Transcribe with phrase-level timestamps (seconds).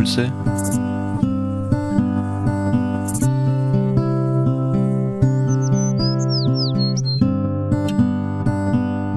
[0.00, 0.32] Impulse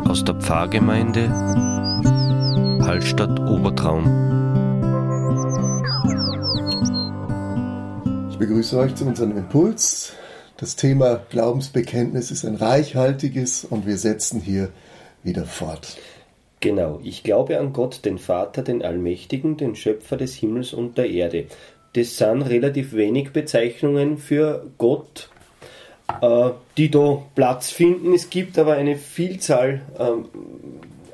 [0.05, 1.29] aus der Pfarrgemeinde
[2.85, 4.03] Hallstatt Obertraum.
[8.29, 10.11] Ich begrüße euch zu unserem Impuls.
[10.57, 14.67] Das Thema Glaubensbekenntnis ist ein reichhaltiges und wir setzen hier
[15.23, 15.97] wieder fort.
[16.63, 21.09] Genau, ich glaube an Gott, den Vater, den Allmächtigen, den Schöpfer des Himmels und der
[21.09, 21.47] Erde.
[21.91, 25.29] Das sind relativ wenig Bezeichnungen für Gott,
[26.21, 28.13] äh, die da Platz finden.
[28.13, 30.27] Es gibt aber eine Vielzahl ähm,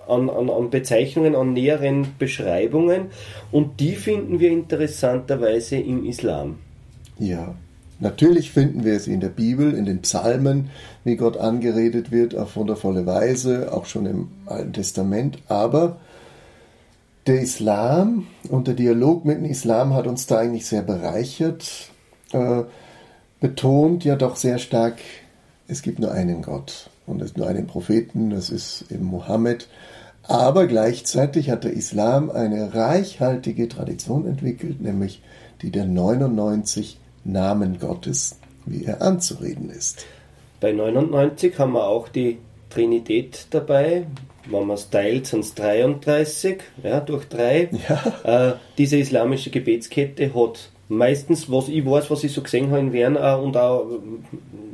[0.08, 3.08] an, an, an Bezeichnungen, an näheren Beschreibungen
[3.52, 6.60] und die finden wir interessanterweise im Islam.
[7.18, 7.56] Ja,
[8.00, 10.70] Natürlich finden wir es in der Bibel, in den Psalmen,
[11.04, 15.40] wie Gott angeredet wird, auf wundervolle Weise, auch schon im Alten Testament.
[15.50, 15.98] Aber
[17.28, 21.90] der Islam und der Dialog mit dem Islam hat uns da eigentlich sehr bereichert,
[22.32, 22.64] äh,
[23.42, 25.00] betont ja doch sehr stark,
[25.68, 29.68] es gibt nur einen Gott und es gibt nur einen Propheten, das ist eben Mohammed.
[30.24, 35.22] Aber gleichzeitig hat der Islam eine reichhaltige Tradition entwickelt, nämlich
[35.62, 40.06] die der 99 Namen Gottes, wie er anzureden ist.
[40.60, 42.38] Bei 99 haben wir auch die
[42.70, 44.06] Trinität dabei.
[44.46, 47.70] Wenn man es teilt, sind es 33, ja, durch drei.
[47.88, 48.52] Ja.
[48.52, 52.94] Äh, diese islamische Gebetskette hat meistens, was ich weiß, was ich so gesehen habe in
[52.94, 53.86] Wien äh, und auch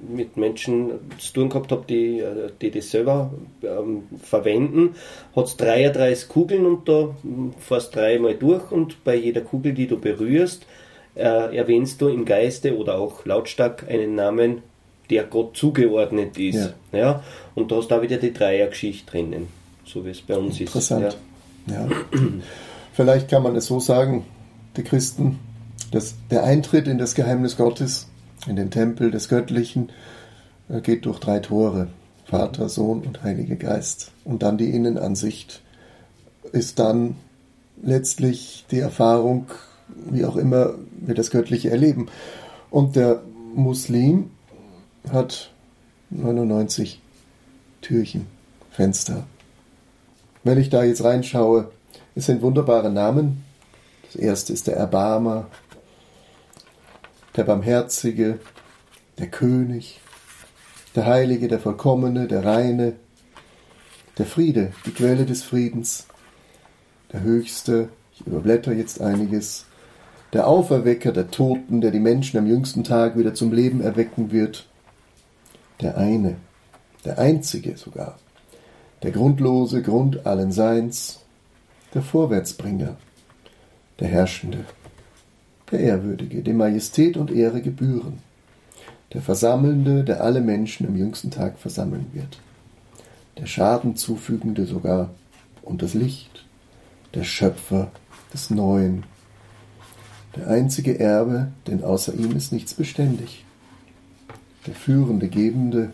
[0.07, 4.95] mit Menschen zu tun gehabt habe, die, äh, die das selber ähm, verwenden,
[5.35, 7.15] hat es 33 Kugeln und da
[7.59, 10.65] fährst dreimal durch und bei jeder Kugel, die du berührst,
[11.15, 14.61] äh, erwähnst du im Geiste oder auch lautstark einen Namen,
[15.09, 16.73] der Gott zugeordnet ist.
[16.91, 16.97] Ja.
[16.97, 17.23] ja?
[17.53, 19.47] Und da hast du auch wieder die Dreiergeschichte drinnen,
[19.85, 21.07] so wie es bei uns Interessant.
[21.07, 21.17] ist.
[21.67, 21.87] Ja.
[21.87, 21.89] ja.
[22.93, 24.25] Vielleicht kann man es so sagen,
[24.77, 25.39] die Christen,
[25.91, 28.07] dass der Eintritt in das Geheimnis Gottes,
[28.47, 29.91] in den Tempel des Göttlichen,
[30.69, 31.87] äh, geht durch drei Tore.
[32.25, 34.11] Vater, Sohn und Heiliger Geist.
[34.23, 35.61] Und dann die Innenansicht
[36.51, 37.15] ist dann
[37.81, 39.45] letztlich die Erfahrung
[39.87, 42.07] wie auch immer wir das Göttliche erleben.
[42.69, 43.21] Und der
[43.53, 44.31] Muslim
[45.11, 45.51] hat
[46.09, 47.01] 99
[47.81, 48.27] Türchen,
[48.71, 49.25] Fenster.
[50.43, 51.71] Wenn ich da jetzt reinschaue,
[52.15, 53.43] es sind wunderbare Namen.
[54.03, 55.47] Das erste ist der Erbarmer,
[57.35, 58.39] der Barmherzige,
[59.17, 59.99] der König,
[60.95, 62.93] der Heilige, der Vollkommene, der Reine,
[64.17, 66.07] der Friede, die Quelle des Friedens,
[67.11, 69.65] der Höchste, ich überblätter jetzt einiges,
[70.33, 74.67] der Auferwecker der Toten, der die Menschen am jüngsten Tag wieder zum Leben erwecken wird.
[75.81, 76.35] Der eine,
[77.03, 78.17] der einzige sogar,
[79.03, 81.21] der grundlose Grund allen Seins,
[81.93, 82.97] der Vorwärtsbringer,
[83.99, 84.65] der Herrschende,
[85.71, 88.19] der Ehrwürdige, dem Majestät und Ehre gebühren,
[89.13, 92.39] der Versammelnde, der alle Menschen am jüngsten Tag versammeln wird,
[93.37, 95.11] der Schaden zufügende sogar
[95.61, 96.45] und das Licht,
[97.13, 97.91] der Schöpfer
[98.33, 99.03] des Neuen
[100.35, 103.45] der einzige Erbe, denn außer ihm ist nichts beständig.
[104.67, 105.91] Der führende Gebende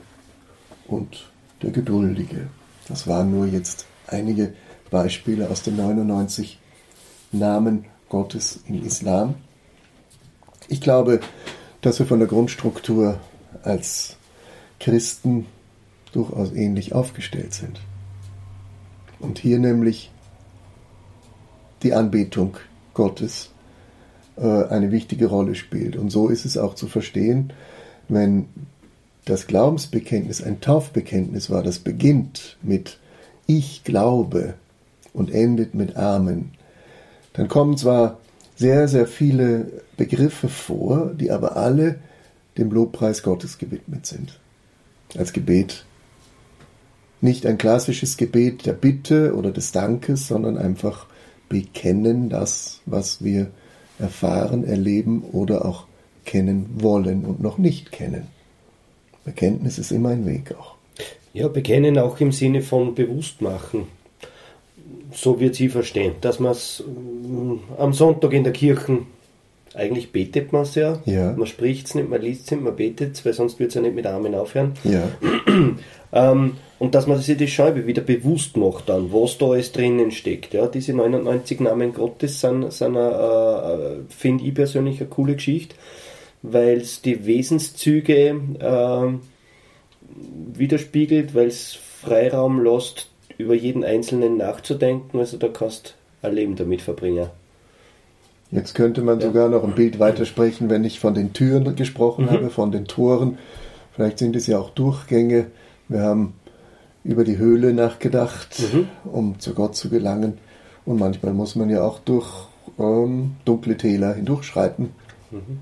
[0.88, 1.30] und
[1.62, 2.48] der Geduldige.
[2.88, 4.54] Das waren nur jetzt einige
[4.90, 6.60] Beispiele aus den 99
[7.32, 9.36] Namen Gottes im Islam.
[10.68, 11.20] Ich glaube,
[11.82, 13.20] dass wir von der Grundstruktur
[13.64, 14.18] als
[14.80, 15.46] Christen
[16.12, 17.80] durchaus ähnlich aufgestellt sind.
[19.20, 20.12] Und hier nämlich
[21.84, 22.58] die Anbetung
[22.94, 23.51] Gottes
[24.38, 25.96] eine wichtige Rolle spielt.
[25.96, 27.54] Und so ist es auch zu verstehen,
[28.08, 28.46] wenn
[29.26, 32.98] das Glaubensbekenntnis ein Taufbekenntnis war, das beginnt mit
[33.46, 34.56] Ich glaube
[35.14, 36.52] und endet mit Amen,
[37.34, 38.20] dann kommen zwar
[38.56, 42.00] sehr, sehr viele Begriffe vor, die aber alle
[42.58, 44.40] dem Lobpreis Gottes gewidmet sind.
[45.18, 45.86] Als Gebet.
[47.22, 51.06] Nicht ein klassisches Gebet der Bitte oder des Dankes, sondern einfach
[51.50, 53.52] bekennen das, was wir
[54.02, 55.86] erfahren, erleben oder auch
[56.26, 58.28] kennen wollen und noch nicht kennen.
[59.24, 60.76] Bekenntnis ist immer ein Weg auch.
[61.34, 63.88] Ja, bekennen auch im Sinne von bewusst machen.
[65.14, 69.00] So wird sie verstehen, dass man es mm, am Sonntag in der Kirche,
[69.74, 71.32] eigentlich betet man es ja, ja.
[71.34, 73.76] man spricht es nicht, man liest es nicht, man betet es, weil sonst wird es
[73.76, 74.74] ja nicht mit Armen aufhören.
[74.84, 75.04] Ja.
[76.14, 80.12] ähm, und dass man sich die Scheibe wieder bewusst macht dann, was da alles drinnen
[80.12, 80.54] steckt.
[80.54, 85.76] Ja, diese 99 Namen Gottes sind, sind äh, äh finde ich persönlich eine coole Geschichte,
[86.42, 95.20] weil es die Wesenszüge äh, widerspiegelt, weil es Freiraum lässt, über jeden Einzelnen nachzudenken.
[95.20, 97.30] Also da kannst du ein Leben damit verbringen.
[98.52, 99.28] Jetzt könnte man ja.
[99.28, 102.32] sogar noch ein Bild weitersprechen, wenn ich von den Türen gesprochen mhm.
[102.32, 103.38] habe, von den Toren.
[103.94, 105.48] Vielleicht sind es ja auch Durchgänge.
[105.88, 106.34] Wir haben
[107.04, 108.88] über die Höhle nachgedacht, mhm.
[109.10, 110.38] um zu Gott zu gelangen.
[110.86, 112.28] Und manchmal muss man ja auch durch
[112.78, 114.92] ähm, dunkle Täler hindurchschreiten,
[115.32, 115.60] mhm.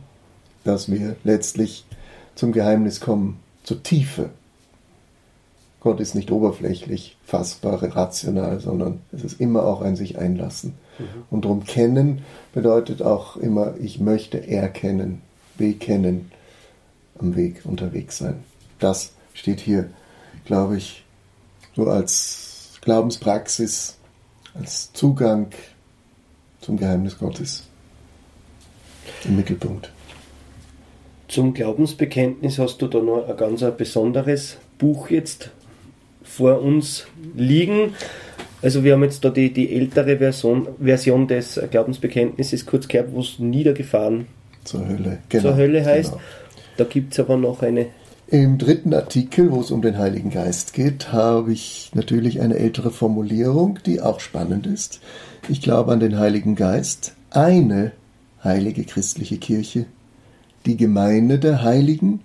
[0.64, 1.86] dass wir letztlich
[2.36, 4.30] zum Geheimnis kommen, zur Tiefe.
[5.82, 10.74] Gott ist nicht oberflächlich, fassbar, rational, sondern es ist immer auch ein sich einlassen.
[10.98, 11.06] Mhm.
[11.30, 12.24] Und darum kennen
[12.54, 15.22] bedeutet auch immer, ich möchte erkennen,
[15.58, 16.32] bekennen,
[17.18, 18.44] am Weg unterwegs sein.
[18.80, 19.90] Das steht hier,
[20.46, 21.04] glaube ich,
[21.76, 23.98] so als Glaubenspraxis,
[24.54, 25.48] als Zugang
[26.62, 27.68] zum Geheimnis Gottes
[29.26, 29.92] im Mittelpunkt.
[31.28, 35.52] Zum Glaubensbekenntnis hast du da noch ein ganz besonderes Buch jetzt
[36.24, 37.94] vor uns liegen.
[38.62, 43.22] Also wir haben jetzt da die, die ältere Version, Version des Glaubensbekenntnisses kurz gehört, wo
[43.22, 44.28] es niedergefahren
[44.64, 46.12] zur Hölle, genau, zur Hölle heißt.
[46.12, 46.24] Genau.
[46.78, 47.88] Da gibt es aber noch eine.
[48.28, 52.92] Im dritten Artikel, wo es um den Heiligen Geist geht, habe ich natürlich eine ältere
[52.92, 55.02] Formulierung, die auch spannend ist.
[55.48, 57.92] Ich glaube an den Heiligen Geist, eine
[58.44, 59.86] heilige christliche Kirche,
[60.66, 62.22] die Gemeinde der Heiligen,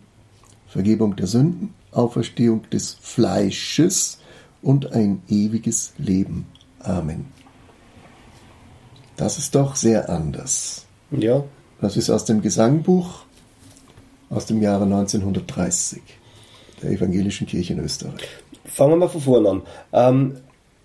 [0.67, 4.19] Vergebung der Sünden, Auferstehung des Fleisches
[4.63, 6.47] und ein ewiges Leben.
[6.81, 7.27] Amen.
[9.17, 10.87] Das ist doch sehr anders.
[11.11, 11.45] Ja.
[11.81, 13.25] Das ist aus dem Gesangbuch
[14.31, 16.03] aus dem Jahre 1930
[16.83, 18.27] der Evangelischen Kirche in Österreich.
[18.65, 19.63] Fangen wir mal von vorne an.
[19.93, 20.37] Ähm,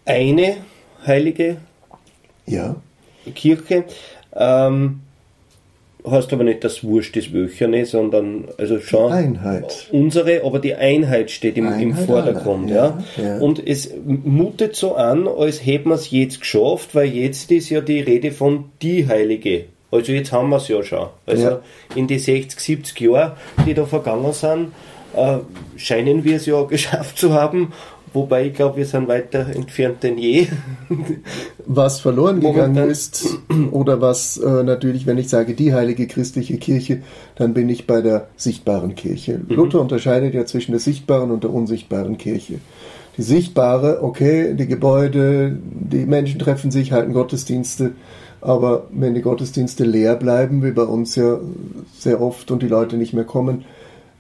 [0.06, 0.58] eine
[1.06, 1.58] heilige
[2.46, 2.76] ja.
[3.34, 3.86] Kirche.
[4.34, 5.02] Ähm,
[6.08, 9.88] heißt aber nicht das Wurscht des Wöcherne, sondern also schon Einheit.
[9.92, 12.70] unsere, aber die Einheit steht im, Einheit im Vordergrund.
[12.70, 13.38] Ja, ja.
[13.40, 17.82] Und es mutet so an, als hätten wir es jetzt geschafft, weil jetzt ist ja
[17.82, 19.66] die Rede von die Heilige.
[19.92, 21.08] Also jetzt haben wir es ja schon.
[21.26, 21.62] Also ja.
[21.96, 23.36] in die 60, 70 Jahre,
[23.66, 24.72] die da vergangen sind,
[25.16, 25.38] äh,
[25.76, 27.74] scheinen wir es ja geschafft zu haben
[28.14, 30.48] Wobei ich glaube, wir sind weiter entfernt denn je.
[31.66, 32.90] Was verloren gegangen Momentan.
[32.90, 33.40] ist,
[33.72, 37.04] oder was äh, natürlich, wenn ich sage die heilige christliche Kirche,
[37.36, 39.38] dann bin ich bei der sichtbaren Kirche.
[39.38, 39.56] Mhm.
[39.56, 42.56] Luther unterscheidet ja zwischen der sichtbaren und der unsichtbaren Kirche.
[43.18, 47.92] Die sichtbare, okay, die Gebäude, die Menschen treffen sich, halten Gottesdienste,
[48.42, 51.40] aber wenn die Gottesdienste leer bleiben, wie bei uns ja
[51.98, 53.66] sehr oft und die Leute nicht mehr kommen,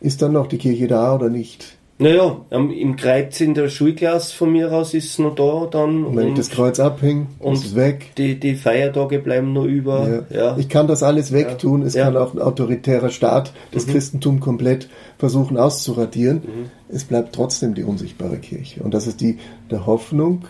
[0.02, 1.79] ist dann noch die Kirche da oder nicht?
[2.02, 6.06] Naja, im Kreuz in der Schulklasse von mir aus ist es noch da dann.
[6.06, 8.14] Und wenn und, ich das Kreuz abhänge, ist es weg.
[8.18, 10.26] Die, die Feiertage bleiben noch über.
[10.32, 10.38] Ja.
[10.38, 10.58] ja.
[10.58, 11.82] Ich kann das alles wegtun.
[11.82, 11.88] Ja.
[11.88, 12.06] Es ja.
[12.06, 13.92] kann auch ein autoritärer Staat das mhm.
[13.92, 14.88] Christentum komplett
[15.18, 16.38] versuchen auszuradieren.
[16.38, 16.72] Mhm.
[16.88, 18.82] Es bleibt trotzdem die unsichtbare Kirche.
[18.82, 19.38] Und das ist die
[19.70, 20.46] der Hoffnung,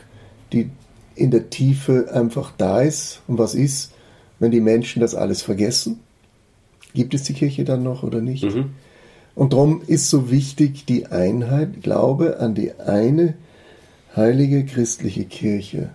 [0.54, 0.70] die
[1.16, 3.24] in der Tiefe einfach da ist.
[3.28, 3.92] Und was ist,
[4.38, 6.00] wenn die Menschen das alles vergessen?
[6.94, 8.44] Gibt es die Kirche dann noch oder nicht?
[8.44, 8.76] Mhm.
[9.36, 13.36] Und darum ist so wichtig die Einheit, Glaube an die eine
[14.16, 15.92] heilige christliche Kirche,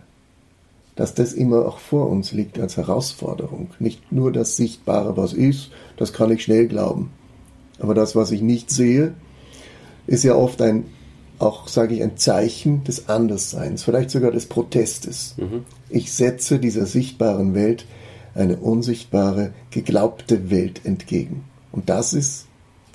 [0.96, 3.70] dass das immer auch vor uns liegt als Herausforderung.
[3.78, 7.10] Nicht nur das Sichtbare, was ist, das kann ich schnell glauben.
[7.80, 9.14] Aber das, was ich nicht sehe,
[10.06, 10.84] ist ja oft ein,
[11.38, 15.34] auch sage ich, ein Zeichen des Andersseins, vielleicht sogar des Protestes.
[15.36, 15.64] Mhm.
[15.88, 17.86] Ich setze dieser sichtbaren Welt
[18.34, 21.44] eine unsichtbare, geglaubte Welt entgegen.
[21.72, 22.46] Und das ist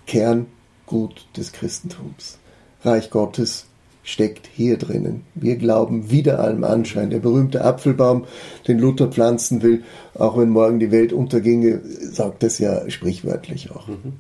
[0.10, 2.40] Kerngut des Christentums.
[2.84, 3.68] Reich Gottes
[4.02, 5.24] steckt hier drinnen.
[5.36, 7.12] Wir glauben wider allem Anschein.
[7.12, 8.26] Der berühmte Apfelbaum,
[8.68, 9.84] den Luther pflanzen will,
[10.16, 13.88] auch wenn morgen die Welt unterginge, sagt das ja sprichwörtlich auch.
[13.88, 14.14] Mhm.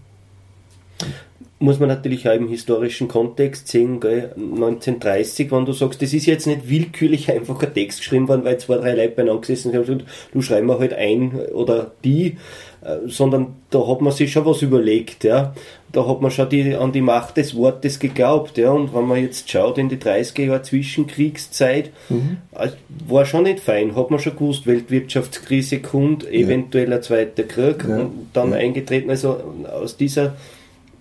[1.61, 4.31] Muss man natürlich auch im historischen Kontext sehen, gell?
[4.37, 8.57] 1930, wenn du sagst, das ist jetzt nicht willkürlich einfach ein Text geschrieben worden, weil
[8.59, 12.37] zwei, drei Leute beieinander gesessen sind und du schreibst mal halt ein oder die,
[12.81, 15.53] äh, sondern da hat man sich schon was überlegt, ja.
[15.91, 18.71] Da hat man schon die, an die Macht des Wortes geglaubt, ja.
[18.71, 22.37] Und wenn man jetzt schaut in die 30er Jahre Zwischenkriegszeit, mhm.
[22.57, 22.69] Äh,
[23.05, 27.97] war schon nicht fein, hat man schon gewusst, Weltwirtschaftskrise kommt, eventuell ein zweiter Krieg ja.
[27.97, 28.57] und dann ja.
[28.57, 29.09] eingetreten.
[29.09, 30.37] Also aus dieser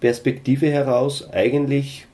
[0.01, 2.07] Perspektive heraus eigentlich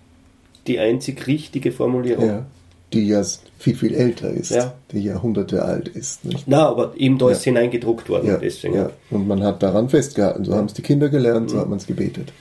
[0.66, 2.26] die einzig richtige Formulierung.
[2.26, 2.46] Ja
[2.94, 3.22] die ja
[3.58, 4.74] viel, viel älter ist, ja.
[4.92, 6.24] die Jahrhunderte alt ist.
[6.24, 6.44] Nicht?
[6.46, 7.32] Na, aber eben da ja.
[7.32, 8.28] ist hineingedruckt worden.
[8.28, 8.36] Ja.
[8.38, 8.74] Deswegen.
[8.74, 10.44] ja, und man hat daran festgehalten.
[10.44, 11.60] So haben es die Kinder gelernt, so mhm.
[11.60, 12.32] hat man es gebetet.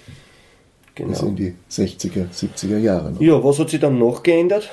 [0.96, 1.10] Genau.
[1.10, 3.12] Bis in die 60er, 70er Jahre.
[3.12, 3.22] Noch.
[3.22, 4.70] Ja, was hat sich dann noch geändert?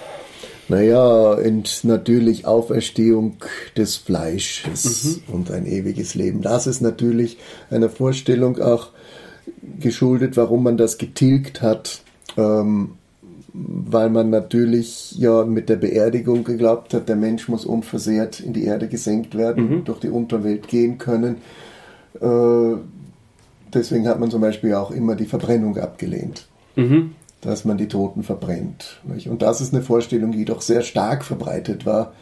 [0.68, 3.38] Naja, und natürlich Auferstehung
[3.76, 5.34] des Fleisches mhm.
[5.34, 6.42] und ein ewiges Leben.
[6.42, 7.38] Das ist natürlich
[7.70, 8.90] einer Vorstellung auch
[9.78, 12.02] geschuldet, warum man das getilgt hat.
[12.36, 12.92] Ähm,
[13.52, 18.64] weil man natürlich ja mit der Beerdigung geglaubt hat, der Mensch muss unversehrt in die
[18.64, 19.84] Erde gesenkt werden, mhm.
[19.84, 21.36] durch die Unterwelt gehen können.
[22.20, 22.76] Äh,
[23.72, 26.46] deswegen hat man zum Beispiel auch immer die Verbrennung abgelehnt.
[26.76, 27.12] Mhm.
[27.40, 29.00] Dass man die Toten verbrennt.
[29.26, 32.12] Und das ist eine Vorstellung, die doch sehr stark verbreitet war.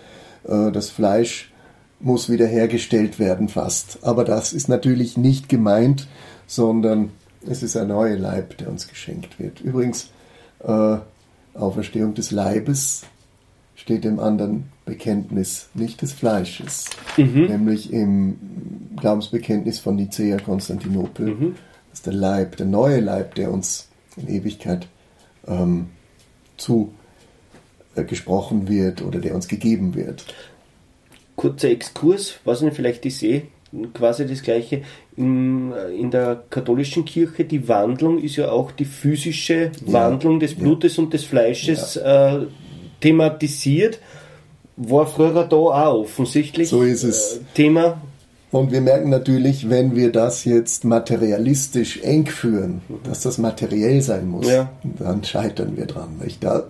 [0.45, 1.53] Äh, das Fleisch
[2.01, 3.99] muss wiederhergestellt werden fast.
[4.03, 6.07] Aber das ist natürlich nicht gemeint,
[6.47, 7.11] sondern
[7.47, 9.61] es ist ein neuer Leib, der uns geschenkt wird.
[9.61, 10.11] Übrigens,
[10.61, 10.97] äh,
[11.55, 13.05] Auferstehung des Leibes
[13.75, 17.47] steht im anderen Bekenntnis, nicht des Fleisches, mhm.
[17.47, 18.39] nämlich im
[18.97, 21.27] Glaubensbekenntnis von Nicea Konstantinopel.
[21.27, 21.55] Mhm.
[21.91, 24.89] Das ist der Leib, der neue Leib, der uns in Ewigkeit
[25.47, 25.91] ähm,
[26.57, 26.93] zu
[27.95, 30.25] äh, gesprochen wird oder der uns gegeben wird.
[31.37, 33.47] Kurzer Exkurs, was nicht, vielleicht ich sehe,
[33.95, 34.83] quasi das gleiche.
[35.17, 40.55] In, in der katholischen Kirche, die Wandlung ist ja auch die physische ja, Wandlung des
[40.55, 41.03] Blutes ja.
[41.03, 42.37] und des Fleisches ja.
[42.37, 42.47] äh,
[43.01, 43.99] thematisiert.
[44.77, 47.37] War früher da auch offensichtlich so ist es.
[47.37, 48.01] Äh, Thema.
[48.51, 54.29] Und wir merken natürlich, wenn wir das jetzt materialistisch eng führen, dass das materiell sein
[54.29, 54.47] muss,
[54.99, 56.17] dann scheitern wir dran.
[56.23, 56.43] Nicht?
[56.43, 56.65] Da,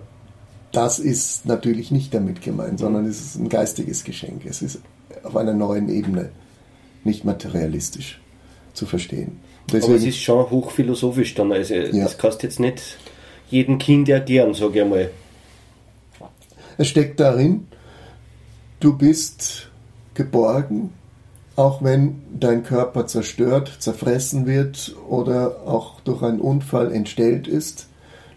[0.73, 4.45] das ist natürlich nicht damit gemeint, sondern es ist ein geistiges Geschenk.
[4.45, 4.79] Es ist
[5.23, 6.31] auf einer neuen Ebene
[7.03, 8.19] nicht materialistisch
[8.73, 9.39] zu verstehen.
[9.67, 11.51] Deswegen, Aber es ist schon hochphilosophisch dann.
[11.51, 12.03] Also ja.
[12.03, 12.97] Das kannst jetzt nicht
[13.49, 15.11] jedem Kind erklären, sage ich einmal.
[16.77, 17.67] Es steckt darin,
[18.79, 19.69] du bist
[20.13, 20.91] geborgen,
[21.55, 27.87] auch wenn dein Körper zerstört, zerfressen wird oder auch durch einen Unfall entstellt ist,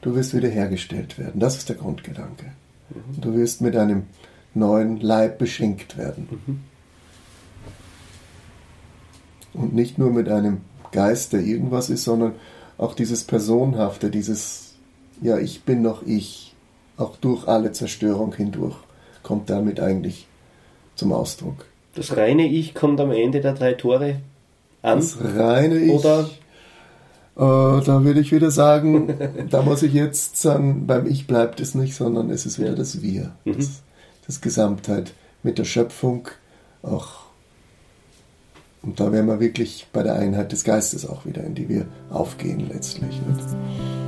[0.01, 1.41] du wirst wiederhergestellt werden.
[1.41, 2.47] Das ist der Grundgedanke.
[2.91, 3.21] Mhm.
[3.21, 4.05] Du wirst mit einem
[4.55, 6.29] neuen Leib beschenkt werden.
[6.31, 6.61] Mhm.
[9.55, 12.35] Und nicht nur mit einem Geist, der irgendwas ist, sondern
[12.79, 14.75] auch dieses Personhafte, dieses,
[15.21, 16.55] ja, ich bin noch ich,
[16.97, 18.77] auch durch alle Zerstörung hindurch,
[19.23, 20.27] kommt damit eigentlich
[20.95, 21.67] zum Ausdruck.
[21.95, 24.17] Das reine Ich kommt am Ende der drei Tore
[24.83, 24.99] an?
[24.99, 25.93] Das reine Ich.
[25.93, 26.29] Oder?
[27.35, 29.15] Äh, da würde ich wieder sagen,
[29.51, 33.03] da muss ich jetzt sagen, beim Ich bleibt es nicht, sondern es ist wieder das
[33.03, 33.33] Wir.
[33.45, 33.57] Mhm.
[33.57, 33.83] Das,
[34.27, 36.29] das Gesamtheit mit der Schöpfung,
[36.83, 37.23] auch
[38.83, 41.87] und da wären wir wirklich bei der Einheit des Geistes auch wieder, in die wir
[42.11, 43.21] aufgehen letztlich.
[43.27, 44.02] Nicht?